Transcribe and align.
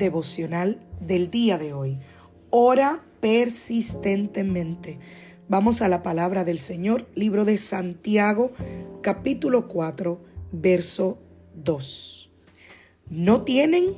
Devocional 0.00 0.80
del 1.00 1.30
día 1.30 1.58
de 1.58 1.72
hoy. 1.72 2.00
Ora 2.50 3.04
persistentemente. 3.20 4.98
Vamos 5.48 5.82
a 5.82 5.88
la 5.88 6.02
palabra 6.02 6.42
del 6.42 6.58
Señor, 6.58 7.06
libro 7.14 7.44
de 7.44 7.58
Santiago, 7.58 8.50
capítulo 9.02 9.68
4, 9.68 10.20
verso 10.50 11.18
2. 11.54 12.30
No 13.10 13.42
tienen 13.44 13.94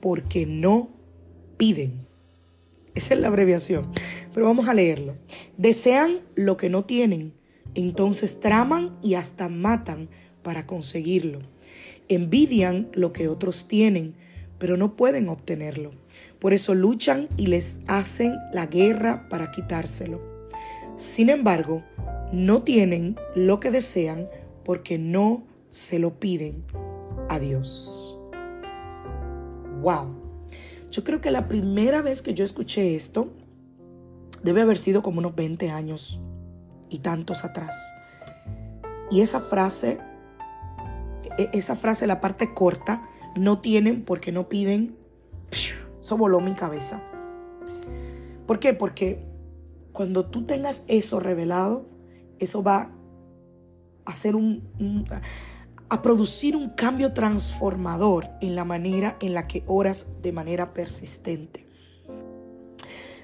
porque 0.00 0.46
no 0.46 0.90
piden. 1.58 2.06
Esa 2.94 3.14
es 3.14 3.20
la 3.20 3.28
abreviación, 3.28 3.90
pero 4.32 4.46
vamos 4.46 4.68
a 4.68 4.74
leerlo. 4.74 5.16
Desean 5.56 6.20
lo 6.34 6.56
que 6.56 6.68
no 6.68 6.84
tienen, 6.84 7.34
entonces 7.74 8.40
traman 8.40 8.96
y 9.02 9.14
hasta 9.14 9.48
matan 9.48 10.08
para 10.42 10.66
conseguirlo. 10.66 11.40
Envidian 12.08 12.88
lo 12.94 13.12
que 13.12 13.28
otros 13.28 13.68
tienen 13.68 14.14
pero 14.58 14.76
no 14.76 14.96
pueden 14.96 15.28
obtenerlo. 15.28 15.90
Por 16.38 16.52
eso 16.52 16.74
luchan 16.74 17.28
y 17.36 17.46
les 17.46 17.80
hacen 17.86 18.36
la 18.52 18.66
guerra 18.66 19.28
para 19.28 19.50
quitárselo. 19.50 20.20
Sin 20.96 21.30
embargo, 21.30 21.84
no 22.32 22.62
tienen 22.62 23.16
lo 23.34 23.60
que 23.60 23.70
desean 23.70 24.28
porque 24.64 24.98
no 24.98 25.44
se 25.70 25.98
lo 25.98 26.18
piden 26.18 26.64
a 27.28 27.38
Dios. 27.38 28.18
Wow. 29.80 30.14
Yo 30.90 31.04
creo 31.04 31.20
que 31.20 31.30
la 31.30 31.48
primera 31.48 32.02
vez 32.02 32.22
que 32.22 32.34
yo 32.34 32.44
escuché 32.44 32.94
esto 32.94 33.32
debe 34.42 34.62
haber 34.62 34.78
sido 34.78 35.02
como 35.02 35.18
unos 35.18 35.34
20 35.34 35.70
años 35.70 36.20
y 36.88 36.98
tantos 36.98 37.44
atrás. 37.44 37.74
Y 39.10 39.20
esa 39.20 39.40
frase, 39.40 39.98
e-, 41.38 41.50
esa 41.52 41.76
frase, 41.76 42.06
la 42.06 42.20
parte 42.20 42.54
corta, 42.54 43.08
no 43.36 43.60
tienen 43.60 44.04
porque 44.04 44.32
no 44.32 44.48
piden. 44.48 44.96
Eso 46.00 46.16
voló 46.16 46.40
mi 46.40 46.54
cabeza. 46.54 47.02
¿Por 48.46 48.58
qué? 48.58 48.74
Porque 48.74 49.24
cuando 49.92 50.26
tú 50.26 50.44
tengas 50.44 50.84
eso 50.88 51.20
revelado, 51.20 51.86
eso 52.38 52.62
va 52.62 52.92
a 54.04 54.10
hacer 54.10 54.36
un, 54.36 55.06
a 55.88 56.02
producir 56.02 56.56
un 56.56 56.70
cambio 56.70 57.12
transformador 57.12 58.28
en 58.40 58.54
la 58.54 58.64
manera 58.64 59.16
en 59.20 59.34
la 59.34 59.46
que 59.46 59.64
oras 59.66 60.06
de 60.22 60.32
manera 60.32 60.72
persistente. 60.72 61.67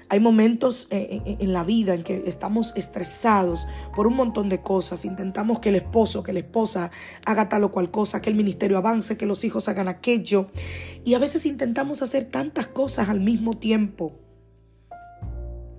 Hay 0.07 0.19
momentos 0.19 0.87
eh, 0.91 1.07
eh, 1.09 1.21
eh, 1.25 1.37
en 1.39 1.51
la 1.51 1.63
vida 1.63 1.95
en 1.95 2.03
que 2.03 2.23
estamos 2.27 2.75
estresados 2.75 3.67
por 3.95 4.05
un 4.05 4.15
montón 4.15 4.49
de 4.49 4.61
cosas. 4.61 5.03
Intentamos 5.03 5.59
que 5.59 5.69
el 5.69 5.75
esposo, 5.75 6.21
que 6.21 6.31
la 6.31 6.39
esposa 6.39 6.91
haga 7.25 7.49
tal 7.49 7.63
o 7.63 7.71
cual 7.71 7.89
cosa, 7.89 8.21
que 8.21 8.29
el 8.29 8.35
ministerio 8.35 8.77
avance, 8.77 9.17
que 9.17 9.25
los 9.25 9.43
hijos 9.43 9.67
hagan 9.67 9.87
aquello. 9.87 10.47
Y 11.03 11.15
a 11.15 11.19
veces 11.19 11.45
intentamos 11.45 12.03
hacer 12.03 12.25
tantas 12.25 12.67
cosas 12.67 13.09
al 13.09 13.19
mismo 13.19 13.53
tiempo. 13.53 14.13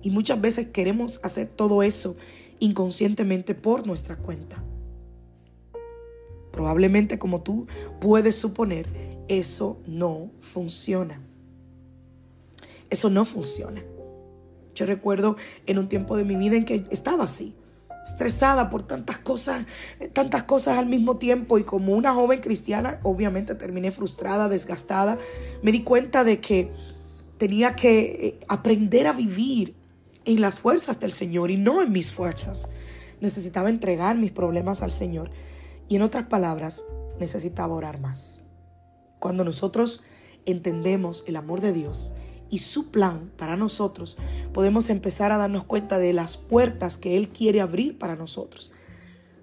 Y 0.01 0.09
muchas 0.09 0.41
veces 0.41 0.67
queremos 0.67 1.21
hacer 1.23 1.47
todo 1.47 1.81
eso 1.81 2.17
inconscientemente 2.59 3.55
por 3.55 3.87
nuestra 3.87 4.17
cuenta. 4.17 4.63
Probablemente 6.51 7.17
como 7.17 7.41
tú 7.43 7.67
puedes 8.01 8.35
suponer, 8.35 8.87
eso 9.29 9.79
no 9.85 10.31
funciona. 10.39 11.21
Eso 12.89 13.09
no 13.09 13.25
funciona. 13.25 13.83
Yo 14.77 14.85
recuerdo 14.85 15.35
en 15.65 15.79
un 15.79 15.89
tiempo 15.89 16.15
de 16.15 16.23
mi 16.23 16.35
vida 16.35 16.55
en 16.55 16.63
que 16.63 16.83
estaba 16.91 17.23
así, 17.23 17.55
estresada 18.05 18.69
por 18.69 18.83
tantas 18.83 19.17
cosas, 19.17 19.65
tantas 20.13 20.43
cosas 20.43 20.77
al 20.77 20.85
mismo 20.85 21.17
tiempo 21.17 21.57
y 21.57 21.63
como 21.63 21.93
una 21.93 22.13
joven 22.13 22.41
cristiana, 22.41 22.99
obviamente 23.01 23.55
terminé 23.55 23.89
frustrada, 23.89 24.49
desgastada. 24.49 25.17
Me 25.63 25.71
di 25.71 25.81
cuenta 25.81 26.23
de 26.23 26.39
que 26.39 26.71
tenía 27.39 27.75
que 27.75 27.99
eh, 27.99 28.39
aprender 28.47 29.07
a 29.07 29.13
vivir 29.13 29.75
en 30.25 30.41
las 30.41 30.59
fuerzas 30.59 30.99
del 30.99 31.11
Señor 31.11 31.49
y 31.49 31.57
no 31.57 31.81
en 31.81 31.91
mis 31.91 32.13
fuerzas. 32.13 32.67
Necesitaba 33.19 33.69
entregar 33.69 34.15
mis 34.15 34.31
problemas 34.31 34.83
al 34.83 34.91
Señor 34.91 35.31
y 35.87 35.95
en 35.95 36.03
otras 36.03 36.27
palabras, 36.27 36.85
necesitaba 37.19 37.73
orar 37.73 37.99
más. 37.99 38.43
Cuando 39.17 39.43
nosotros 39.43 40.03
entendemos 40.45 41.23
el 41.25 41.35
amor 41.35 41.61
de 41.61 41.73
Dios 41.73 42.13
y 42.49 42.59
su 42.59 42.91
plan 42.91 43.31
para 43.37 43.55
nosotros, 43.55 44.17
podemos 44.53 44.89
empezar 44.89 45.31
a 45.31 45.37
darnos 45.37 45.65
cuenta 45.65 45.99
de 45.99 46.13
las 46.13 46.37
puertas 46.37 46.97
que 46.97 47.17
Él 47.17 47.29
quiere 47.29 47.61
abrir 47.61 47.97
para 47.97 48.15
nosotros. 48.15 48.71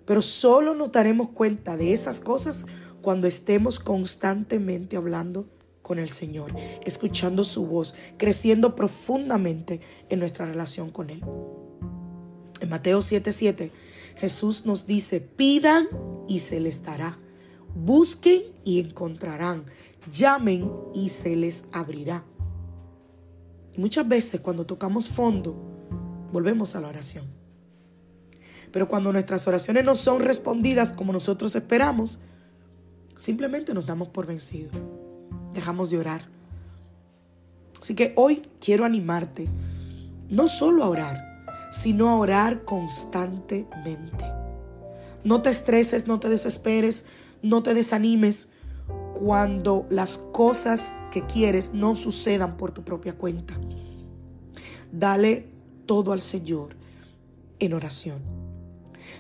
Pero 0.07 0.23
solo 0.23 0.75
nos 0.75 0.93
daremos 0.93 1.31
cuenta 1.31 1.77
de 1.77 1.93
esas 1.93 2.21
cosas 2.21 2.67
cuando 3.03 3.27
estemos 3.27 3.81
constantemente 3.81 4.97
hablando 4.97 5.49
con 5.83 5.99
el 5.99 6.09
Señor, 6.09 6.55
escuchando 6.85 7.45
su 7.45 7.67
voz, 7.67 7.95
creciendo 8.17 8.75
profundamente 8.75 9.81
en 10.09 10.19
nuestra 10.21 10.47
relación 10.47 10.91
con 10.91 11.11
Él. 11.11 11.23
En 12.61 12.69
Mateo 12.69 13.01
7:7, 13.01 13.71
Jesús 14.17 14.65
nos 14.65 14.87
dice, 14.87 15.21
pidan 15.21 15.89
y 16.27 16.39
se 16.39 16.61
les 16.61 16.83
dará, 16.83 17.19
busquen 17.75 18.43
y 18.65 18.81
encontrarán, 18.81 19.67
llamen 20.11 20.71
y 20.95 21.11
se 21.11 21.37
les 21.37 21.65
abrirá 21.73 22.25
muchas 23.79 24.07
veces 24.07 24.41
cuando 24.41 24.67
tocamos 24.67 25.09
fondo, 25.09 25.55
volvemos 26.33 26.75
a 26.77 26.81
la 26.81 26.89
oración. 26.89 27.25
Pero 28.73 28.89
cuando 28.89 29.13
nuestras 29.13 29.47
oraciones 29.47 29.85
no 29.85 29.95
son 29.95 30.21
respondidas 30.21 30.93
como 30.93 31.13
nosotros 31.13 31.55
esperamos, 31.55 32.21
simplemente 33.17 33.73
nos 33.73 33.87
damos 33.87 34.09
por 34.09 34.27
vencidos. 34.27 34.73
Dejamos 35.53 35.91
de 35.91 35.99
orar. 35.99 36.23
Así 37.81 37.95
que 37.95 38.13
hoy 38.17 38.43
quiero 38.61 38.85
animarte 38.85 39.47
no 40.29 40.49
solo 40.49 40.83
a 40.83 40.89
orar, 40.89 41.45
sino 41.71 42.09
a 42.09 42.17
orar 42.17 42.65
constantemente. 42.65 44.25
No 45.23 45.43
te 45.43 45.51
estreses, 45.51 46.07
no 46.07 46.19
te 46.19 46.29
desesperes, 46.29 47.07
no 47.43 47.63
te 47.63 47.75
desanimes 47.75 48.54
cuando 49.25 49.87
las 49.89 50.19
cosas 50.19 50.93
que 51.11 51.25
quieres 51.25 51.73
no 51.73 51.97
sucedan 51.97 52.59
por 52.59 52.73
tu 52.73 52.85
propia 52.85 53.17
cuenta. 53.17 53.55
Dale 54.93 55.49
todo 55.87 56.13
al 56.13 56.21
Señor 56.21 56.77
en 57.59 57.73
oración. 57.73 58.19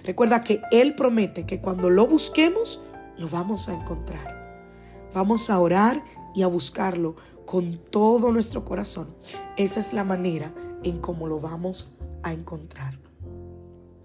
Recuerda 0.05 0.45
que 0.45 0.61
Él 0.73 0.95
promete 0.95 1.47
que 1.47 1.63
cuando 1.63 1.89
lo 1.89 2.07
busquemos, 2.07 2.85
lo 3.17 3.31
vamos 3.31 3.71
a 3.71 3.81
encontrar. 3.81 5.09
Vamos 5.15 5.49
a 5.49 5.59
orar 5.59 6.05
y 6.35 6.43
a 6.43 6.49
buscarlo 6.49 7.17
con 7.47 7.79
todo 7.91 8.31
nuestro 8.31 8.67
corazón. 8.67 9.17
Esa 9.57 9.81
es 9.81 9.95
la 9.95 10.05
manera 10.05 10.55
en 10.83 10.99
cómo 10.99 11.29
lo 11.29 11.41
vamos 11.41 11.95
a 12.23 12.35
encontrar. 12.35 12.99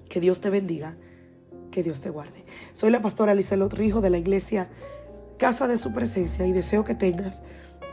Que 0.07 0.22
Dios 0.22 0.40
te 0.40 0.50
bendiga, 0.50 0.95
que 1.72 1.84
Dios 1.84 2.00
te 2.00 2.10
guarde. 2.10 2.45
Soy 2.72 2.90
la 2.90 3.02
pastora 3.02 3.36
Lizelot 3.36 3.74
Rijo 3.74 4.00
de 4.00 4.12
la 4.12 4.18
iglesia 4.18 4.69
casa 5.40 5.68
de 5.68 5.78
su 5.78 5.94
presencia 5.94 6.46
y 6.46 6.52
deseo 6.52 6.84
que 6.84 6.94
tengas 6.94 7.42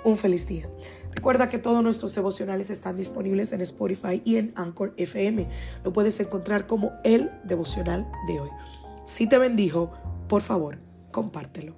un 0.04 0.18
feliz 0.18 0.46
día. 0.46 0.68
Recuerda 1.12 1.48
que 1.48 1.58
todos 1.58 1.82
nuestros 1.82 2.14
devocionales 2.14 2.68
están 2.68 2.96
disponibles 2.96 3.52
en 3.52 3.62
Spotify 3.62 4.20
y 4.22 4.36
en 4.36 4.52
Anchor 4.54 4.92
FM. 4.98 5.48
Lo 5.82 5.92
puedes 5.94 6.20
encontrar 6.20 6.66
como 6.66 6.92
el 7.04 7.30
devocional 7.44 8.06
de 8.26 8.40
hoy. 8.40 8.50
Si 9.06 9.26
te 9.26 9.38
bendijo, 9.38 9.92
por 10.28 10.42
favor, 10.42 10.78
compártelo. 11.10 11.74